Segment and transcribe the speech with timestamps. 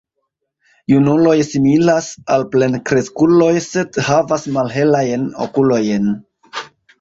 [0.93, 6.11] Junuloj similas al plenkreskuloj, sed havas malhelajn okulojn.